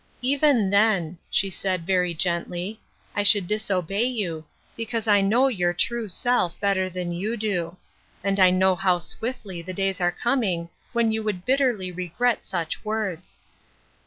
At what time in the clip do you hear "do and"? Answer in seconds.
7.37-8.39